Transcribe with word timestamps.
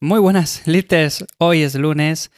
Muy 0.00 0.20
buenas, 0.20 0.62
lifters. 0.64 1.24
Hoy 1.38 1.62
es 1.62 1.74
lunes. 1.74 2.30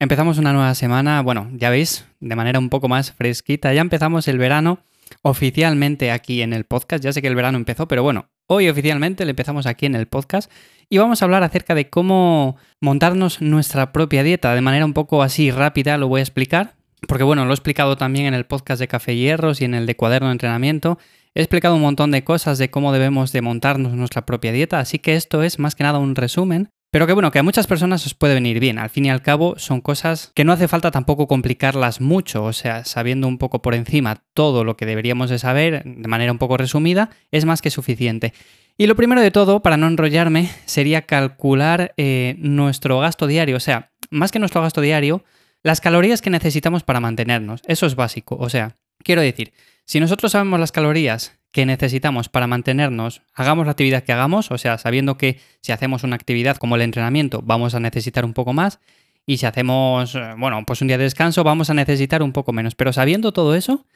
Empezamos 0.00 0.38
una 0.38 0.52
nueva 0.52 0.74
semana. 0.74 1.22
Bueno, 1.22 1.48
ya 1.52 1.70
veis, 1.70 2.06
de 2.18 2.34
manera 2.34 2.58
un 2.58 2.70
poco 2.70 2.88
más 2.88 3.12
fresquita. 3.12 3.72
Ya 3.72 3.82
empezamos 3.82 4.26
el 4.26 4.36
verano 4.36 4.80
oficialmente 5.22 6.10
aquí 6.10 6.42
en 6.42 6.52
el 6.52 6.64
podcast. 6.64 7.04
Ya 7.04 7.12
sé 7.12 7.22
que 7.22 7.28
el 7.28 7.36
verano 7.36 7.56
empezó, 7.56 7.86
pero 7.86 8.02
bueno, 8.02 8.30
hoy 8.48 8.68
oficialmente 8.68 9.24
le 9.24 9.30
empezamos 9.30 9.66
aquí 9.66 9.86
en 9.86 9.94
el 9.94 10.08
podcast. 10.08 10.50
Y 10.88 10.98
vamos 10.98 11.22
a 11.22 11.26
hablar 11.26 11.44
acerca 11.44 11.76
de 11.76 11.88
cómo 11.88 12.56
montarnos 12.80 13.40
nuestra 13.40 13.92
propia 13.92 14.24
dieta. 14.24 14.52
De 14.52 14.60
manera 14.60 14.84
un 14.84 14.92
poco 14.92 15.22
así 15.22 15.52
rápida 15.52 15.96
lo 15.98 16.08
voy 16.08 16.18
a 16.18 16.24
explicar. 16.24 16.74
Porque 17.06 17.22
bueno, 17.22 17.44
lo 17.44 17.52
he 17.52 17.54
explicado 17.54 17.96
también 17.96 18.26
en 18.26 18.34
el 18.34 18.46
podcast 18.46 18.80
de 18.80 18.88
Café 18.88 19.14
Hierros 19.14 19.60
y 19.60 19.66
en 19.66 19.74
el 19.74 19.86
de 19.86 19.94
Cuaderno 19.94 20.30
de 20.30 20.32
Entrenamiento. 20.32 20.98
He 21.36 21.42
explicado 21.42 21.76
un 21.76 21.82
montón 21.82 22.10
de 22.10 22.24
cosas 22.24 22.58
de 22.58 22.70
cómo 22.70 22.92
debemos 22.92 23.30
de 23.30 23.40
montarnos 23.40 23.92
nuestra 23.92 24.26
propia 24.26 24.50
dieta, 24.50 24.80
así 24.80 24.98
que 24.98 25.14
esto 25.14 25.44
es 25.44 25.60
más 25.60 25.76
que 25.76 25.84
nada 25.84 25.98
un 25.98 26.16
resumen 26.16 26.70
pero 26.94 27.08
que 27.08 27.12
bueno, 27.12 27.32
que 27.32 27.40
a 27.40 27.42
muchas 27.42 27.66
personas 27.66 28.06
os 28.06 28.14
puede 28.14 28.34
venir 28.34 28.60
bien. 28.60 28.78
Al 28.78 28.88
fin 28.88 29.06
y 29.06 29.10
al 29.10 29.20
cabo 29.20 29.58
son 29.58 29.80
cosas 29.80 30.30
que 30.32 30.44
no 30.44 30.52
hace 30.52 30.68
falta 30.68 30.92
tampoco 30.92 31.26
complicarlas 31.26 32.00
mucho, 32.00 32.44
o 32.44 32.52
sea, 32.52 32.84
sabiendo 32.84 33.26
un 33.26 33.36
poco 33.36 33.60
por 33.62 33.74
encima 33.74 34.22
todo 34.32 34.62
lo 34.62 34.76
que 34.76 34.86
deberíamos 34.86 35.28
de 35.28 35.40
saber 35.40 35.82
de 35.82 36.06
manera 36.06 36.30
un 36.30 36.38
poco 36.38 36.56
resumida, 36.56 37.10
es 37.32 37.46
más 37.46 37.62
que 37.62 37.70
suficiente. 37.70 38.32
Y 38.78 38.86
lo 38.86 38.94
primero 38.94 39.20
de 39.22 39.32
todo, 39.32 39.60
para 39.60 39.76
no 39.76 39.88
enrollarme, 39.88 40.48
sería 40.66 41.02
calcular 41.02 41.94
eh, 41.96 42.36
nuestro 42.38 43.00
gasto 43.00 43.26
diario, 43.26 43.56
o 43.56 43.60
sea, 43.60 43.90
más 44.10 44.30
que 44.30 44.38
nuestro 44.38 44.62
gasto 44.62 44.80
diario, 44.80 45.24
las 45.64 45.80
calorías 45.80 46.22
que 46.22 46.30
necesitamos 46.30 46.84
para 46.84 47.00
mantenernos. 47.00 47.62
Eso 47.66 47.86
es 47.86 47.96
básico, 47.96 48.36
o 48.38 48.48
sea, 48.48 48.76
quiero 49.02 49.20
decir, 49.20 49.52
si 49.84 49.98
nosotros 49.98 50.30
sabemos 50.30 50.60
las 50.60 50.70
calorías 50.70 51.40
que 51.54 51.66
necesitamos 51.66 52.28
para 52.28 52.48
mantenernos, 52.48 53.22
hagamos 53.32 53.64
la 53.64 53.70
actividad 53.70 54.02
que 54.02 54.12
hagamos, 54.12 54.50
o 54.50 54.58
sea, 54.58 54.76
sabiendo 54.76 55.16
que 55.16 55.38
si 55.60 55.70
hacemos 55.70 56.02
una 56.02 56.16
actividad 56.16 56.56
como 56.56 56.74
el 56.74 56.82
entrenamiento 56.82 57.42
vamos 57.44 57.76
a 57.76 57.80
necesitar 57.80 58.24
un 58.24 58.32
poco 58.32 58.52
más 58.52 58.80
y 59.24 59.36
si 59.36 59.46
hacemos, 59.46 60.16
eh, 60.16 60.34
bueno, 60.36 60.60
pues 60.66 60.82
un 60.82 60.88
día 60.88 60.98
de 60.98 61.04
descanso 61.04 61.44
vamos 61.44 61.70
a 61.70 61.74
necesitar 61.74 62.24
un 62.24 62.32
poco 62.32 62.52
menos, 62.52 62.74
pero 62.74 62.92
sabiendo 62.92 63.32
todo 63.32 63.54
eso, 63.54 63.86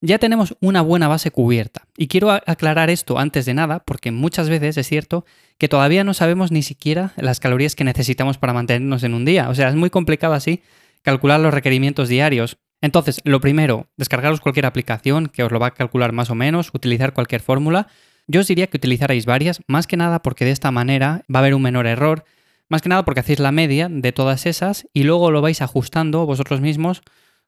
ya 0.00 0.18
tenemos 0.18 0.56
una 0.60 0.82
buena 0.82 1.06
base 1.06 1.30
cubierta. 1.30 1.86
Y 1.96 2.08
quiero 2.08 2.32
aclarar 2.32 2.90
esto 2.90 3.16
antes 3.16 3.46
de 3.46 3.54
nada, 3.54 3.84
porque 3.86 4.10
muchas 4.10 4.48
veces 4.48 4.76
es 4.76 4.88
cierto 4.88 5.24
que 5.56 5.68
todavía 5.68 6.02
no 6.02 6.14
sabemos 6.14 6.50
ni 6.50 6.64
siquiera 6.64 7.12
las 7.16 7.38
calorías 7.38 7.76
que 7.76 7.84
necesitamos 7.84 8.38
para 8.38 8.52
mantenernos 8.52 9.04
en 9.04 9.14
un 9.14 9.24
día. 9.24 9.48
O 9.50 9.54
sea, 9.54 9.68
es 9.68 9.76
muy 9.76 9.88
complicado 9.88 10.34
así 10.34 10.62
calcular 11.02 11.38
los 11.38 11.54
requerimientos 11.54 12.08
diarios. 12.08 12.58
Entonces, 12.84 13.22
lo 13.24 13.40
primero, 13.40 13.86
descargaros 13.96 14.42
cualquier 14.42 14.66
aplicación 14.66 15.28
que 15.28 15.42
os 15.42 15.50
lo 15.50 15.58
va 15.58 15.68
a 15.68 15.70
calcular 15.70 16.12
más 16.12 16.28
o 16.28 16.34
menos, 16.34 16.68
utilizar 16.74 17.14
cualquier 17.14 17.40
fórmula. 17.40 17.86
Yo 18.26 18.42
os 18.42 18.46
diría 18.46 18.66
que 18.66 18.76
utilizarais 18.76 19.24
varias, 19.24 19.62
más 19.66 19.86
que 19.86 19.96
nada 19.96 20.20
porque 20.20 20.44
de 20.44 20.50
esta 20.50 20.70
manera 20.70 21.22
va 21.34 21.38
a 21.38 21.40
haber 21.40 21.54
un 21.54 21.62
menor 21.62 21.86
error, 21.86 22.26
más 22.68 22.82
que 22.82 22.90
nada 22.90 23.02
porque 23.06 23.20
hacéis 23.20 23.38
la 23.38 23.52
media 23.52 23.88
de 23.90 24.12
todas 24.12 24.44
esas 24.44 24.86
y 24.92 25.04
luego 25.04 25.30
lo 25.30 25.40
vais 25.40 25.62
ajustando 25.62 26.26
vosotros 26.26 26.60
mismos, 26.60 27.00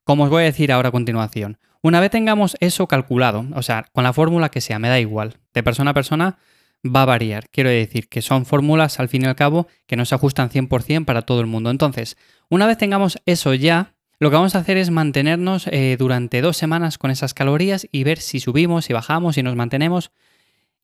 como 0.05 0.25
os 0.25 0.31
voy 0.31 0.41
a 0.41 0.47
decir 0.47 0.73
ahora 0.73 0.89
a 0.89 0.93
continuación. 0.93 1.59
Una 1.83 2.01
vez 2.01 2.13
tengamos 2.13 2.57
eso 2.61 2.89
calculado, 2.89 3.45
o 3.55 3.63
sea, 3.63 3.85
con 3.93 4.05
la 4.05 4.15
fórmula 4.15 4.49
que 4.49 4.63
sea, 4.63 4.79
me 4.79 4.89
da 4.89 5.01
igual, 5.01 5.35
de 5.53 5.63
persona 5.63 5.91
a 5.91 5.95
persona 5.95 6.39
va 6.83 7.03
a 7.03 7.07
variar. 7.07 7.51
Quiero 7.51 7.69
decir 7.69 8.09
que 8.09 8.23
son 8.23 8.47
fórmulas 8.47 9.01
al 9.01 9.11
fin 9.11 9.25
y 9.25 9.27
al 9.27 9.37
cabo 9.37 9.67
que 9.87 9.97
no 9.97 10.07
se 10.07 10.15
ajustan 10.15 10.49
100% 10.49 11.05
para 11.05 11.23
todo 11.23 11.41
el 11.41 11.47
mundo. 11.47 11.71
Entonces, 11.71 12.17
una 12.49 12.67
vez 12.67 12.79
tengamos 12.79 13.19
eso 13.27 13.53
ya, 13.53 13.96
lo 14.19 14.31
que 14.31 14.37
vamos 14.37 14.55
a 14.55 14.61
hacer 14.61 14.79
es 14.79 14.91
mantenernos 14.91 15.67
eh, 15.67 15.97
durante 15.99 16.41
dos 16.41 16.57
semanas 16.57 16.97
con 16.97 17.11
esas 17.11 17.35
calorías 17.35 17.87
y 17.93 18.05
ver 18.05 18.19
si 18.19 18.41
subimos, 18.41 18.87
si 18.87 18.93
bajamos, 18.93 19.35
si 19.35 19.43
nos 19.43 19.57
mantenemos. 19.57 20.11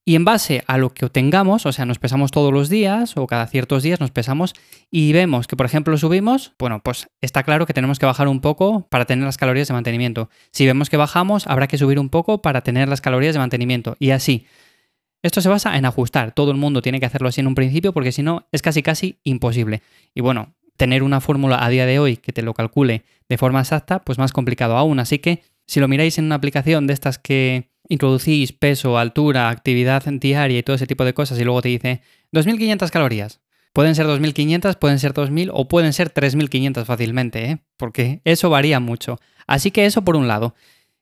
Y 0.05 0.17
en 0.17 0.25
base 0.25 0.65
a 0.67 0.79
lo 0.79 0.91
que 0.93 1.05
obtengamos, 1.05 1.65
o 1.65 1.71
sea, 1.71 1.87
nos 1.87 2.01
pesamos 2.01 2.33
todos 2.33 2.53
los 2.53 2.69
días 2.69 3.17
o 3.17 3.27
cada 3.29 3.47
ciertos 3.47 3.85
días 3.85 4.01
nos 4.01 4.11
pesamos 4.11 4.53
y 4.91 5.13
vemos 5.13 5.47
que, 5.47 5.57
por 5.57 5.65
ejemplo, 5.65 5.97
subimos, 5.97 6.55
bueno, 6.59 6.81
pues 6.83 7.09
está 7.21 7.45
claro 7.45 7.67
que 7.67 7.73
tenemos 7.73 8.01
que 8.01 8.07
bajar 8.07 8.27
un 8.27 8.41
poco 8.41 8.87
para 8.89 9.05
tener 9.05 9.25
las 9.25 9.39
calorías 9.39 9.69
de 9.69 9.75
mantenimiento. 9.75 10.29
Si 10.51 10.67
vemos 10.67 10.91
que 10.91 10.97
bajamos, 10.97 11.47
habrá 11.47 11.69
que 11.69 11.79
subir 11.79 12.01
un 12.01 12.09
poco 12.09 12.43
para 12.43 12.63
tener 12.63 12.89
las 12.89 13.01
calorías 13.01 13.35
de 13.35 13.39
mantenimiento. 13.39 13.97
Y 13.99 14.11
así. 14.11 14.47
Esto 15.23 15.41
se 15.41 15.49
basa 15.49 15.77
en 15.79 15.85
ajustar. 15.85 16.33
Todo 16.33 16.51
el 16.51 16.57
mundo 16.57 16.83
tiene 16.83 16.99
que 16.99 17.07
hacerlo 17.07 17.29
así 17.29 17.41
en 17.41 17.47
un 17.47 17.55
principio 17.55 17.93
porque 17.93 18.11
si 18.11 18.25
no 18.25 18.49
es 18.51 18.61
casi 18.61 18.83
casi 18.83 19.21
imposible. 19.23 19.81
Y 20.17 20.21
bueno, 20.21 20.53
tener 20.77 21.05
una 21.05 21.21
fórmula 21.21 21.65
a 21.65 21.69
día 21.69 21.87
de 21.87 22.01
hoy 22.01 22.17
que 22.17 22.33
te 22.33 22.43
lo 22.43 22.55
calcule 22.55 23.05
de 23.33 23.39
forma 23.39 23.61
exacta, 23.61 24.01
pues 24.01 24.19
más 24.19 24.31
complicado 24.31 24.77
aún. 24.77 24.99
Así 24.99 25.19
que 25.19 25.43
si 25.65 25.81
lo 25.81 25.89
miráis 25.89 26.19
en 26.19 26.27
una 26.27 26.35
aplicación 26.35 26.87
de 26.87 26.93
estas 26.93 27.19
que 27.19 27.71
introducís 27.89 28.53
peso, 28.53 28.99
altura, 28.99 29.49
actividad 29.49 30.05
diaria 30.05 30.59
y 30.59 30.63
todo 30.63 30.77
ese 30.77 30.87
tipo 30.87 31.07
de 31.07 31.15
cosas 31.15 31.41
y 31.41 31.45
luego 31.45 31.63
te 31.63 31.71
dice 31.71 32.03
2.500 32.35 32.91
calorías. 32.91 33.41
Pueden 33.73 33.95
ser 33.95 34.05
2.500, 34.05 34.77
pueden 34.77 34.99
ser 34.99 35.15
2.000 35.15 35.51
o 35.51 35.67
pueden 35.67 35.95
ser 35.95 36.13
3.500 36.13 36.85
fácilmente, 36.85 37.45
¿eh? 37.47 37.59
porque 37.79 38.21
eso 38.27 38.51
varía 38.51 38.81
mucho. 38.81 39.19
Así 39.47 39.71
que 39.71 39.87
eso 39.87 40.05
por 40.05 40.17
un 40.17 40.29
lado. 40.29 40.55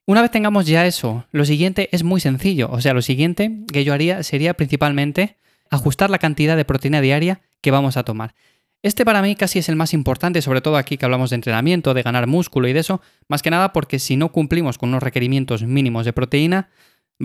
Una 0.07 0.23
vez 0.23 0.31
tengamos 0.31 0.67
ya 0.67 0.87
eso, 0.87 1.27
lo 1.33 1.45
siguiente 1.45 1.89
es 1.91 2.05
muy 2.05 2.21
sencillo. 2.21 2.71
O 2.71 2.81
sea, 2.81 2.95
lo 2.95 3.03
siguiente 3.03 3.65
que 3.73 3.83
yo 3.83 3.93
haría 3.93 4.23
sería 4.23 4.55
principalmente 4.55 5.37
ajustar 5.69 6.11
la 6.11 6.19
cantidad 6.19 6.57
de 6.57 6.65
proteína 6.65 7.01
diaria 7.01 7.41
que 7.61 7.73
vamos 7.73 7.97
a 7.97 8.05
tomar. 8.05 8.37
Este 8.83 9.05
para 9.05 9.21
mí 9.21 9.37
casi 9.37 9.59
es 9.59 9.69
el 9.69 9.77
más 9.77 9.93
importante, 9.93 10.41
sobre 10.41 10.63
todo 10.63 10.79
aquí 10.79 10.97
que 10.97 11.05
hablamos 11.05 11.31
de 11.31 11.37
entrenamiento, 11.37 11.93
de 11.93 12.03
ganar 12.03 12.27
músculo 12.27 12.67
y 12.67 12.73
de 12.73 12.81
eso, 12.81 13.03
más 13.29 13.43
que 13.43 13.51
nada 13.51 13.75
porque 13.75 13.99
si 13.99 14.17
no 14.17 14.33
cumplimos 14.33 14.79
con 14.79 14.89
unos 14.89 15.03
requerimientos 15.03 15.65
mínimos 15.65 16.07
de 16.07 16.15
proteína, 16.15 16.71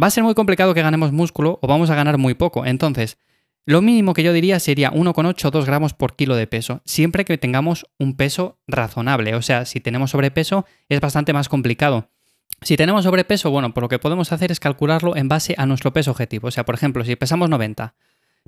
va 0.02 0.08
a 0.08 0.12
ser 0.12 0.24
muy 0.24 0.36
complicado 0.36 0.74
que 0.74 0.82
ganemos 0.82 1.14
músculo 1.14 1.58
o 1.62 1.68
vamos 1.68 1.90
a 1.90 1.96
ganar 1.96 2.18
muy 2.18 2.34
poco. 2.34 2.66
Entonces, 2.66 3.18
lo 3.66 3.82
mínimo 3.82 4.14
que 4.14 4.22
yo 4.22 4.34
diría 4.34 4.60
sería 4.60 4.92
1,8 4.92 5.46
o 5.46 5.52
2 5.52 5.66
gramos 5.66 5.94
por 5.94 6.18
kilo 6.18 6.36
de 6.36 6.46
peso, 6.46 6.82
siempre 6.84 7.24
que 7.24 7.38
tengamos 7.38 7.86
un 7.98 8.18
peso 8.18 8.60
razonable. 8.68 9.34
O 9.34 9.42
sea, 9.42 9.64
si 9.66 9.80
tenemos 9.80 10.12
sobrepeso 10.12 10.66
es 10.90 11.00
bastante 11.00 11.32
más 11.32 11.48
complicado. 11.48 12.10
Si 12.62 12.76
tenemos 12.76 13.06
sobrepeso, 13.06 13.50
bueno, 13.50 13.74
pues 13.74 13.82
lo 13.82 13.90
que 13.90 14.00
podemos 14.00 14.34
hacer 14.34 14.52
es 14.52 14.60
calcularlo 14.60 15.16
en 15.16 15.30
base 15.30 15.56
a 15.58 15.66
nuestro 15.66 15.94
peso 15.94 16.12
objetivo. 16.12 16.50
O 16.50 16.52
sea, 16.52 16.66
por 16.66 16.76
ejemplo, 16.76 17.06
si 17.06 17.16
pesamos 17.16 17.50
90 17.50 17.96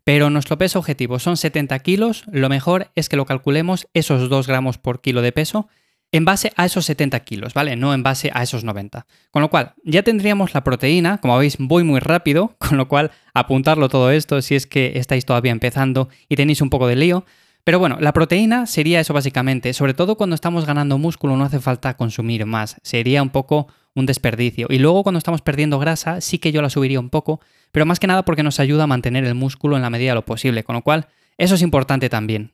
pero 0.08 0.30
nuestro 0.30 0.58
peso 0.58 0.80
objetivo 0.80 1.20
son 1.20 1.36
70 1.36 1.78
kilos, 1.80 2.24
lo 2.32 2.48
mejor 2.48 2.92
es 2.96 3.10
que 3.10 3.18
lo 3.18 3.26
calculemos 3.26 3.90
esos 3.94 4.30
2 4.30 4.48
gramos 4.48 4.78
por 4.78 5.02
kilo 5.02 5.22
de 5.22 5.34
peso 5.34 5.68
en 6.14 6.24
base 6.24 6.54
a 6.56 6.64
esos 6.64 6.86
70 6.86 7.20
kilos, 7.26 7.54
¿vale? 7.54 7.76
No 7.76 7.94
en 7.94 8.04
base 8.04 8.32
a 8.34 8.42
esos 8.42 8.64
90. 8.64 9.06
Con 9.32 9.42
lo 9.42 9.50
cual, 9.50 9.74
ya 9.84 10.04
tendríamos 10.04 10.54
la 10.54 10.64
proteína, 10.64 11.18
como 11.18 11.38
veis, 11.38 11.58
voy 11.60 11.84
muy 11.84 12.00
rápido, 12.00 12.56
con 12.58 12.78
lo 12.78 12.88
cual 12.88 13.12
apuntarlo 13.34 13.90
todo 13.90 14.10
esto 14.10 14.42
si 14.42 14.56
es 14.56 14.66
que 14.66 14.94
estáis 14.96 15.26
todavía 15.26 15.52
empezando 15.52 16.08
y 16.30 16.38
tenéis 16.38 16.62
un 16.62 16.70
poco 16.70 16.88
de 16.88 16.96
lío. 16.96 17.26
Pero 17.66 17.80
bueno, 17.80 17.98
la 18.00 18.14
proteína 18.14 18.66
sería 18.66 19.02
eso 19.02 19.14
básicamente, 19.14 19.74
sobre 19.74 19.94
todo 19.94 20.16
cuando 20.16 20.36
estamos 20.36 20.66
ganando 20.66 20.98
músculo 20.98 21.36
no 21.36 21.44
hace 21.44 21.60
falta 21.60 21.98
consumir 21.98 22.46
más, 22.46 22.78
sería 22.82 23.22
un 23.22 23.30
poco 23.30 23.68
un 24.00 24.06
desperdicio. 24.06 24.68
Y 24.70 24.80
luego 24.80 25.04
cuando 25.04 25.18
estamos 25.18 25.42
perdiendo 25.42 25.80
grasa 25.80 26.22
sí 26.22 26.40
que 26.40 26.52
yo 26.52 26.62
la 26.62 26.70
subiría 26.70 27.00
un 27.00 27.10
poco, 27.10 27.42
pero 27.72 27.86
más 27.86 28.00
que 28.00 28.08
nada 28.08 28.24
porque 28.24 28.44
nos 28.44 28.60
ayuda 28.60 28.84
a 28.84 28.88
mantener 28.88 29.26
el 29.26 29.36
músculo 29.36 29.76
en 29.76 29.82
la 29.82 29.90
medida 29.90 30.12
de 30.12 30.16
lo 30.16 30.26
posible, 30.26 30.64
con 30.64 30.76
lo 30.76 30.82
cual 30.82 31.08
eso 31.38 31.56
es 31.56 31.62
importante 31.62 32.10
también. 32.10 32.54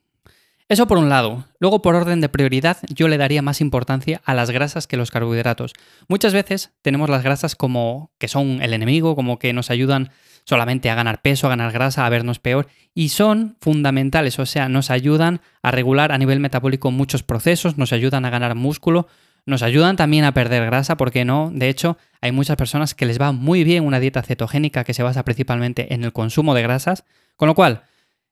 Eso 0.66 0.86
por 0.86 0.96
un 0.96 1.10
lado. 1.10 1.44
Luego, 1.60 1.82
por 1.82 1.94
orden 1.94 2.22
de 2.22 2.30
prioridad, 2.30 2.78
yo 2.88 3.06
le 3.08 3.18
daría 3.18 3.42
más 3.42 3.60
importancia 3.60 4.22
a 4.24 4.32
las 4.32 4.50
grasas 4.50 4.86
que 4.86 4.96
los 4.96 5.10
carbohidratos. 5.10 5.74
Muchas 6.08 6.32
veces 6.32 6.72
tenemos 6.80 7.10
las 7.10 7.22
grasas 7.22 7.54
como 7.54 8.12
que 8.18 8.28
son 8.28 8.62
el 8.62 8.72
enemigo, 8.72 9.14
como 9.14 9.38
que 9.38 9.52
nos 9.52 9.70
ayudan 9.70 10.10
solamente 10.44 10.88
a 10.88 10.94
ganar 10.94 11.20
peso, 11.20 11.46
a 11.46 11.50
ganar 11.50 11.70
grasa, 11.70 12.06
a 12.06 12.08
vernos 12.08 12.38
peor, 12.38 12.68
y 12.94 13.10
son 13.10 13.56
fundamentales, 13.60 14.38
o 14.38 14.46
sea, 14.46 14.70
nos 14.70 14.90
ayudan 14.90 15.40
a 15.62 15.70
regular 15.70 16.12
a 16.12 16.18
nivel 16.18 16.40
metabólico 16.40 16.90
muchos 16.90 17.22
procesos, 17.22 17.76
nos 17.76 17.92
ayudan 17.92 18.24
a 18.24 18.30
ganar 18.30 18.54
músculo, 18.54 19.06
nos 19.46 19.62
ayudan 19.62 19.96
también 19.96 20.24
a 20.24 20.32
perder 20.32 20.64
grasa, 20.66 20.96
¿por 20.96 21.10
qué 21.10 21.24
no? 21.24 21.50
De 21.52 21.68
hecho, 21.68 21.98
hay 22.20 22.32
muchas 22.32 22.56
personas 22.56 22.94
que 22.94 23.06
les 23.06 23.20
va 23.20 23.32
muy 23.32 23.64
bien 23.64 23.84
una 23.84 24.00
dieta 24.00 24.22
cetogénica 24.22 24.84
que 24.84 24.94
se 24.94 25.02
basa 25.02 25.24
principalmente 25.24 25.92
en 25.94 26.04
el 26.04 26.12
consumo 26.12 26.54
de 26.54 26.62
grasas, 26.62 27.04
con 27.36 27.48
lo 27.48 27.54
cual, 27.54 27.82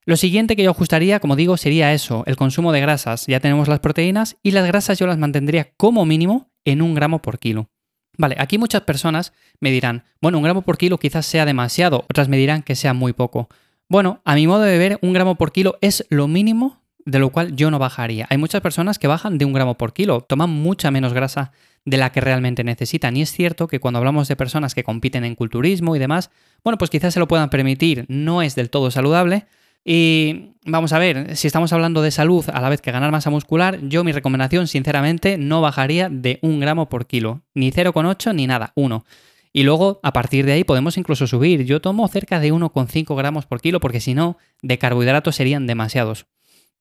lo 0.05 0.17
siguiente 0.17 0.57
que 0.57 0.65
yo 0.65 0.71
ajustaría, 0.71 1.21
como 1.21 1.37
digo, 1.37 1.57
sería 1.57 1.93
eso, 1.93 2.25
el 2.27 2.37
consumo 2.37 2.73
de 2.73 2.81
grasas. 2.81 3.27
Ya 3.29 3.39
tenemos 3.39 3.69
las 3.69 3.79
proteínas 3.79 4.37
y 4.43 4.51
las 4.51 4.67
grasas 4.67 4.99
yo 4.99 5.07
las 5.07 5.19
mantendría 5.19 5.71
como 5.77 6.05
mínimo 6.05 6.51
en 6.65 6.83
un 6.83 6.95
gramo 6.95 7.23
por 7.23 7.39
kilo. 7.39 7.71
Vale, 8.19 8.35
aquí 8.39 8.59
muchas 8.59 8.83
personas 8.83 9.33
me 9.61 9.71
dirán, 9.71 10.05
bueno, 10.21 10.39
un 10.39 10.45
gramo 10.45 10.63
por 10.63 10.77
kilo 10.77 10.99
quizás 10.99 11.25
sea 11.25 11.47
demasiado, 11.47 12.05
otras 12.11 12.29
me 12.29 12.37
dirán 12.37 12.63
que 12.63 12.75
sea 12.75 12.95
muy 12.95 13.13
poco. 13.13 13.49
Bueno, 13.89 14.21
a 14.25 14.35
mi 14.35 14.47
modo 14.47 14.63
de 14.63 14.77
ver, 14.77 14.99
un 15.03 15.13
gramo 15.13 15.37
por 15.37 15.53
kilo 15.53 15.79
es 15.81 16.05
lo 16.09 16.27
mínimo 16.27 16.82
de 17.05 17.19
lo 17.19 17.31
cual 17.31 17.55
yo 17.57 17.71
no 17.71 17.79
bajaría. 17.79 18.27
Hay 18.31 18.39
muchas 18.39 18.61
personas 18.61 18.99
que 18.99 19.07
bajan 19.07 19.39
de 19.39 19.45
un 19.45 19.53
gramo 19.53 19.77
por 19.77 19.93
kilo, 19.93 20.21
toman 20.21 20.51
mucha 20.51 20.91
menos 20.91 21.13
grasa 21.13 21.53
de 21.85 21.97
la 21.97 22.13
que 22.13 22.21
realmente 22.21 22.65
necesitan. 22.65 23.17
Y 23.17 23.23
es 23.23 23.33
cierto 23.33 23.67
que 23.67 23.81
cuando 23.81 23.99
hablamos 23.99 24.29
de 24.29 24.37
personas 24.37 24.75
que 24.75 24.85
compiten 24.85 25.25
en 25.25 25.35
culturismo 25.35 25.97
y 25.97 25.99
demás, 25.99 26.31
bueno, 26.63 26.79
pues 26.79 26.91
quizás 26.91 27.15
se 27.15 27.21
lo 27.21 27.29
puedan 27.29 27.51
permitir, 27.51 28.05
no 28.09 28.43
es 28.43 28.55
del 28.55 28.71
todo 28.71 28.91
saludable. 28.91 29.47
Y 29.85 30.53
vamos 30.65 30.93
a 30.93 30.99
ver, 30.99 31.37
si 31.37 31.49
estamos 31.49 31.73
hablando 31.73 32.03
de 32.03 32.13
salud 32.13 32.45
a 32.53 32.61
la 32.61 32.69
vez 32.69 32.81
que 32.81 32.93
ganar 32.93 33.11
masa 33.11 33.31
muscular, 33.31 33.81
yo 33.83 34.05
mi 34.05 34.13
recomendación, 34.13 34.69
sinceramente, 34.69 35.39
no 35.39 35.61
bajaría 35.61 36.09
de 36.09 36.39
un 36.43 36.61
gramo 36.61 36.89
por 36.89 37.07
kilo, 37.07 37.43
ni 37.55 37.73
0,8 37.73 38.35
ni 38.35 38.47
nada, 38.47 38.73
uno. 38.77 39.05
Y 39.53 39.65
luego, 39.65 40.01
a 40.03 40.13
partir 40.13 40.47
de 40.47 40.53
ahí, 40.53 40.65
podemos 40.65 40.97
incluso 40.97 41.27
subir. 41.27 41.65
Yo 41.65 41.81
tomo 41.81 42.07
cerca 42.09 42.41
de 42.41 42.53
1,5 42.53 43.17
gramos 43.17 43.45
por 43.45 43.61
kilo, 43.61 43.81
porque 43.81 44.01
si 44.01 44.15
no, 44.15 44.39
de 44.63 44.79
carbohidratos 44.79 45.35
serían 45.35 45.67
demasiados. 45.67 46.27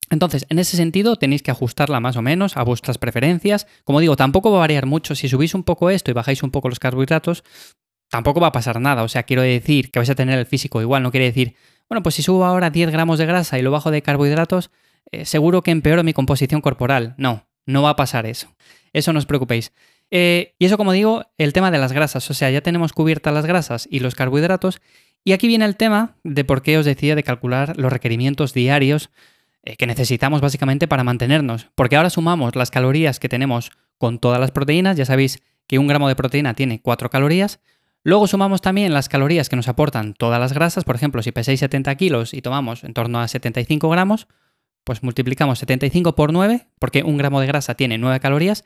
Entonces, 0.09 0.45
en 0.50 0.59
ese 0.59 0.75
sentido, 0.75 1.15
tenéis 1.15 1.42
que 1.42 1.51
ajustarla 1.51 2.00
más 2.00 2.18
o 2.18 2.21
menos 2.21 2.57
a 2.57 2.63
vuestras 2.63 2.98
preferencias. 2.98 3.68
Como 3.86 4.01
digo, 4.01 4.18
tampoco 4.18 4.51
va 4.51 4.57
a 4.57 4.59
variar 4.62 4.86
mucho. 4.86 5.15
Si 5.15 5.30
subís 5.30 5.53
un 5.53 5.63
poco 5.63 5.89
esto 5.89 6.12
y 6.12 6.13
bajáis 6.13 6.44
un 6.44 6.51
poco 6.51 6.68
los 6.68 6.80
carbohidratos, 6.80 7.44
tampoco 8.09 8.42
va 8.42 8.48
a 8.48 8.51
pasar 8.51 8.81
nada. 8.81 9.03
O 9.03 9.07
sea, 9.07 9.24
quiero 9.24 9.42
decir 9.42 9.89
que 9.89 10.00
vais 10.00 10.09
a 10.09 10.15
tener 10.15 10.38
el 10.38 10.45
físico 10.45 10.81
igual. 10.81 11.01
No 11.01 11.12
quiere 11.12 11.27
decir, 11.27 11.56
bueno, 11.89 12.03
pues 12.03 12.15
si 12.15 12.24
subo 12.24 12.45
ahora 12.45 12.69
10 12.69 12.92
gramos 12.92 13.19
de 13.19 13.25
grasa 13.25 13.57
y 13.57 13.62
lo 13.62 13.71
bajo 13.71 13.89
de 13.89 14.01
carbohidratos, 14.01 14.69
eh, 15.12 15.25
seguro 15.25 15.62
que 15.62 15.71
empeoro 15.71 16.03
mi 16.03 16.13
composición 16.13 16.62
corporal. 16.62 17.15
No, 17.18 17.48
no 17.65 17.81
va 17.81 17.92
a 17.92 17.95
pasar 17.95 18.25
eso. 18.25 18.53
Eso 18.94 19.13
no 19.13 19.19
os 19.19 19.25
preocupéis. 19.25 19.71
Eh, 20.12 20.56
y 20.59 20.65
eso, 20.65 20.77
como 20.77 20.92
digo, 20.92 21.25
el 21.38 21.53
tema 21.53 21.71
de 21.71 21.77
las 21.77 21.94
grasas. 21.94 22.30
O 22.30 22.33
sea, 22.33 22.51
ya 22.51 22.62
tenemos 22.62 22.92
cubiertas 22.92 23.33
las 23.33 23.45
grasas 23.45 23.88
y 23.89 24.00
los 24.00 24.15
carbohidratos. 24.15 24.81
Y 25.24 25.31
aquí 25.31 25.48
viene 25.48 25.65
el 25.65 25.77
tema 25.77 26.18
de 26.24 26.44
por 26.44 26.62
qué 26.62 26.77
os 26.77 26.86
decía 26.86 27.15
de 27.15 27.24
calcular 27.24 27.77
los 27.77 27.94
requerimientos 27.94 28.53
diarios 28.53 29.09
eh, 29.63 29.75
que 29.75 29.88
necesitamos 29.88 30.42
básicamente 30.42 30.88
para 30.88 31.04
mantenernos. 31.04 31.68
Porque 31.75 31.96
ahora 31.96 32.10
sumamos 32.10 32.56
las 32.56 32.72
calorías 32.72 33.19
que 33.19 33.30
tenemos 33.30 33.72
con 33.98 34.19
todas 34.19 34.40
las 34.40 34.52
proteínas, 34.52 34.98
ya 34.98 35.06
sabéis 35.06 35.44
que 35.68 35.80
un 35.80 35.88
gramo 35.88 36.08
de 36.08 36.16
proteína 36.16 36.54
tiene 36.54 36.81
4 36.81 37.10
calorías. 37.10 37.60
Luego 38.04 38.25
sumamos 38.25 38.62
también 38.62 38.94
las 38.94 39.10
calorías 39.10 39.48
que 39.48 39.56
nos 39.56 39.68
aportan 39.68 40.13
todas 40.16 40.40
las 40.40 40.54
grasas, 40.54 40.84
por 40.84 40.96
ejemplo, 40.96 41.22
si 41.22 41.31
pesáis 41.31 41.60
70 41.60 41.94
kilos 41.96 42.34
y 42.34 42.42
tomamos 42.42 42.84
en 42.84 42.94
torno 42.94 43.19
a 43.19 43.28
75 43.28 43.90
gramos, 43.90 44.28
pues 44.84 45.04
multiplicamos 45.04 45.60
75 45.60 46.16
por 46.16 46.34
9, 46.34 46.66
porque 46.80 47.04
un 47.04 47.18
gramo 47.18 47.40
de 47.40 47.48
grasa 47.48 47.75
tiene 47.75 48.00
9 48.00 48.19
calorías, 48.19 48.66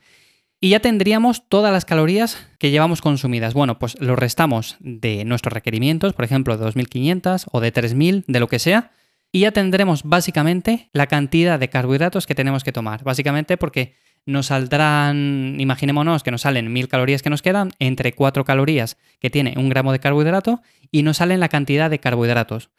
y 0.58 0.70
ya 0.70 0.80
tendríamos 0.80 1.48
todas 1.48 1.70
las 1.70 1.84
calorías 1.84 2.48
que 2.58 2.70
llevamos 2.70 3.02
consumidas. 3.02 3.52
Bueno, 3.52 3.78
pues 3.78 4.00
lo 4.00 4.16
restamos 4.16 4.76
de 4.80 5.24
nuestros 5.26 5.52
requerimientos, 5.52 6.14
por 6.14 6.24
ejemplo, 6.24 6.56
de 6.56 6.64
2.500 6.64 7.46
o 7.52 7.60
de 7.60 7.74
3.000, 7.74 8.24
de 8.26 8.40
lo 8.40 8.48
que 8.48 8.58
sea, 8.58 8.90
y 9.36 9.40
ya 9.40 9.52
tendremos 9.52 10.02
básicamente 10.02 10.88
la 10.94 11.08
cantidad 11.08 11.60
de 11.60 11.68
carbohidratos 11.68 12.26
que 12.26 12.34
tenemos 12.34 12.64
que 12.64 12.72
tomar. 12.72 13.04
Básicamente 13.04 13.58
porque 13.58 13.94
nos 14.24 14.46
saldrán, 14.46 15.56
imaginémonos 15.58 16.22
que 16.22 16.30
nos 16.30 16.40
salen 16.40 16.72
mil 16.72 16.88
calorías 16.88 17.20
que 17.20 17.28
nos 17.28 17.42
quedan, 17.42 17.72
entre 17.78 18.14
4 18.14 18.46
calorías 18.46 18.96
que 19.20 19.28
tiene 19.28 19.52
un 19.58 19.68
gramo 19.68 19.92
de 19.92 19.98
carbohidrato 19.98 20.62
y 20.90 21.02
nos 21.02 21.18
salen 21.18 21.38
la 21.38 21.50
cantidad 21.50 21.90
de 21.90 21.98
carbohidratos. 21.98 22.70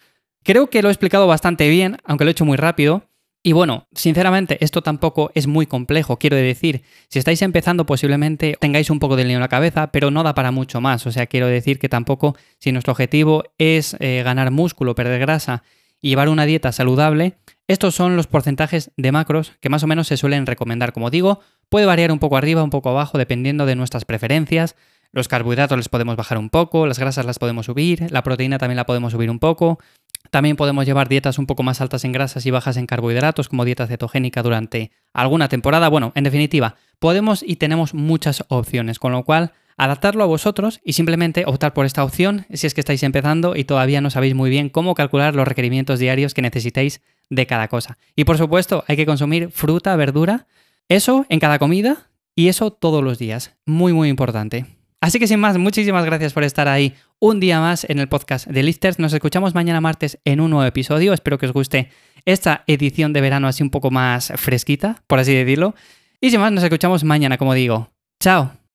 Creo 0.42 0.72
que 0.72 0.82
lo 0.82 0.90
he 0.90 0.92
explicado 0.92 1.28
bastante 1.28 1.70
bien, 1.70 1.98
aunque 2.04 2.26
lo 2.26 2.32
he 2.32 2.32
hecho 2.32 2.44
muy 2.44 2.58
rápido. 2.58 3.04
Y 3.44 3.52
bueno, 3.52 3.88
sinceramente, 3.94 4.58
esto 4.60 4.82
tampoco 4.82 5.30
es 5.36 5.46
muy 5.46 5.68
complejo. 5.68 6.18
Quiero 6.18 6.38
decir, 6.38 6.82
si 7.08 7.20
estáis 7.20 7.44
empezando, 7.44 7.86
posiblemente 7.86 8.58
tengáis 8.60 8.90
un 8.90 8.98
poco 8.98 9.16
de 9.16 9.26
lío 9.26 9.36
en 9.36 9.42
la 9.42 9.48
cabeza, 9.48 9.92
pero 9.92 10.10
no 10.10 10.24
da 10.24 10.34
para 10.34 10.50
mucho 10.50 10.82
más. 10.82 11.06
O 11.06 11.12
sea, 11.12 11.28
quiero 11.28 11.46
decir 11.46 11.78
que 11.78 11.88
tampoco, 11.88 12.36
si 12.58 12.72
nuestro 12.72 12.94
objetivo 12.94 13.44
es 13.60 13.96
eh, 14.00 14.24
ganar 14.26 14.50
músculo, 14.50 14.96
perder 14.96 15.20
grasa 15.20 15.62
y 16.02 16.10
llevar 16.10 16.30
una 16.30 16.46
dieta 16.46 16.72
saludable, 16.72 17.38
estos 17.68 17.96
son 17.96 18.16
los 18.16 18.28
porcentajes 18.28 18.92
de 18.98 19.12
macros 19.12 19.54
que 19.60 19.70
más 19.70 19.84
o 19.84 19.88
menos 19.88 20.08
se 20.08 20.18
suelen 20.18 20.46
recomendar. 20.46 20.94
Como 20.94 21.10
digo, 21.10 21.42
puede 21.70 21.86
variar 21.86 22.12
un 22.12 22.20
poco 22.20 22.38
arriba, 22.38 22.64
un 22.64 22.70
poco 22.70 22.90
abajo, 22.90 23.18
dependiendo 23.18 23.66
de 23.66 23.76
nuestras 23.76 24.06
preferencias. 24.06 24.76
Los 25.12 25.28
carbohidratos 25.28 25.78
les 25.78 25.90
podemos 25.90 26.16
bajar 26.16 26.38
un 26.38 26.50
poco, 26.50 26.86
las 26.86 27.00
grasas 27.00 27.26
las 27.26 27.40
podemos 27.40 27.66
subir, 27.66 28.12
la 28.12 28.24
proteína 28.24 28.58
también 28.58 28.78
la 28.78 28.86
podemos 28.86 29.14
subir 29.14 29.30
un 29.30 29.40
poco. 29.40 29.80
También 30.32 30.58
podemos 30.58 30.86
llevar 30.86 31.08
dietas 31.08 31.40
un 31.40 31.46
poco 31.46 31.64
más 31.64 31.80
altas 31.80 32.04
en 32.04 32.12
grasas 32.12 32.46
y 32.46 32.52
bajas 32.52 32.78
en 32.78 32.86
carbohidratos, 32.86 33.48
como 33.50 33.66
dieta 33.66 33.88
cetogénica 33.88 34.44
durante 34.44 34.92
alguna 35.14 35.48
temporada. 35.48 35.88
Bueno, 35.90 36.12
en 36.16 36.24
definitiva, 36.24 36.76
podemos 37.00 37.44
y 37.44 37.56
tenemos 37.56 37.94
muchas 37.94 38.44
opciones, 38.50 39.00
con 39.00 39.14
lo 39.14 39.24
cual 39.24 39.54
adaptarlo 39.78 40.24
a 40.24 40.28
vosotros 40.28 40.82
y 40.84 40.94
simplemente 40.94 41.44
optar 41.46 41.74
por 41.74 41.86
esta 41.86 42.04
opción 42.04 42.46
si 42.52 42.68
es 42.68 42.74
que 42.74 42.82
estáis 42.82 43.04
empezando 43.04 43.56
y 43.56 43.64
todavía 43.64 44.02
no 44.02 44.10
sabéis 44.10 44.36
muy 44.36 44.50
bien 44.50 44.70
cómo 44.70 44.96
calcular 44.96 45.36
los 45.36 45.48
requerimientos 45.48 46.00
diarios 46.00 46.34
que 46.34 46.42
necesitéis 46.42 47.02
de 47.30 47.46
cada 47.46 47.68
cosa. 47.68 47.98
Y 48.16 48.24
por 48.24 48.38
supuesto, 48.38 48.84
hay 48.88 48.98
que 48.98 49.06
consumir 49.06 49.52
fruta, 49.52 49.96
verdura, 49.96 50.48
eso 50.90 51.26
en 51.30 51.40
cada 51.40 51.60
comida 51.60 52.10
y 52.36 52.48
eso 52.48 52.72
todos 52.72 53.04
los 53.04 53.20
días. 53.20 53.56
Muy, 53.66 53.94
muy 53.94 54.10
importante. 54.10 54.66
Así 55.00 55.20
que 55.20 55.28
sin 55.28 55.40
más, 55.40 55.58
muchísimas 55.58 56.06
gracias 56.06 56.34
por 56.34 56.44
estar 56.44 56.68
ahí 56.68 56.96
un 57.20 57.40
día 57.40 57.60
más 57.60 57.86
en 57.88 58.00
el 58.00 58.10
podcast 58.10 58.48
de 58.48 58.64
Listers. 58.64 58.98
Nos 58.98 59.14
escuchamos 59.14 59.54
mañana 59.54 59.80
martes 59.80 60.20
en 60.26 60.42
un 60.42 60.50
nuevo 60.50 60.66
episodio. 60.66 61.14
Espero 61.14 61.38
que 61.38 61.46
os 61.46 61.54
guste 61.54 61.90
esta 62.26 62.64
edición 62.68 63.14
de 63.14 63.22
verano 63.22 63.48
así 63.48 63.62
un 63.62 63.70
poco 63.70 63.92
más 63.92 64.34
fresquita, 64.36 65.04
por 65.06 65.20
así 65.20 65.34
decirlo. 65.34 65.76
Y 66.20 66.32
sin 66.32 66.40
más, 66.40 66.52
nos 66.52 66.64
escuchamos 66.64 67.04
mañana, 67.04 67.38
como 67.38 67.54
digo. 67.54 67.92
Chao. 68.20 68.67